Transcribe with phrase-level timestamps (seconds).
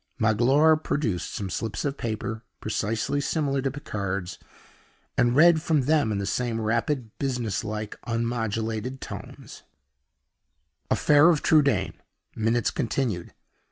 [0.19, 4.39] Magloire produced some slips of paper precisely similar to Picard's
[5.15, 9.61] and read from them in the same rapid, business like, unmodulated tones:
[10.89, 12.01] "Affair of Trudaine.
[12.35, 13.35] Minutes continued.